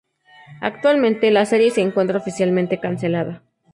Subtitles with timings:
[0.61, 3.43] Actualmente la serie se encuentra oficialmente cancelada.